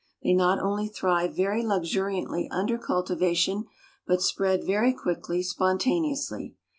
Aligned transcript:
They 0.23 0.33
not 0.33 0.57
only 0.57 0.87
thrive 0.87 1.35
very 1.35 1.61
luxuriantly 1.63 2.49
under 2.49 2.79
cultivation, 2.79 3.65
but 4.07 4.23
spread 4.23 4.63
very 4.63 4.93
quickly 4.93 5.43
spontaneously. 5.43 6.55